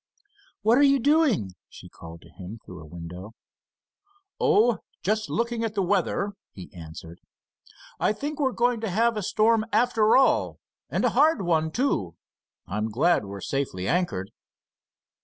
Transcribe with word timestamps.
"What 0.63 0.79
are 0.79 0.81
you 0.81 0.97
doing?" 0.97 1.53
she 1.69 1.87
called 1.87 2.21
to 2.23 2.29
him 2.31 2.59
through 2.65 2.79
a 2.81 2.87
window. 2.87 3.35
"Oh, 4.39 4.79
just 5.03 5.29
looking 5.29 5.63
at 5.63 5.75
the 5.75 5.83
weather," 5.83 6.31
he 6.49 6.73
answered. 6.73 7.19
"I 7.99 8.11
think 8.11 8.39
we're 8.39 8.51
going 8.51 8.81
to 8.81 8.89
have 8.89 9.15
a 9.15 9.21
storm 9.21 9.63
after 9.71 10.17
all, 10.17 10.59
and 10.89 11.05
a 11.05 11.09
hard 11.09 11.43
one, 11.43 11.69
too. 11.69 12.15
I'm 12.65 12.89
glad 12.89 13.25
we're 13.25 13.41
safely 13.41 13.87
anchored." 13.87 14.31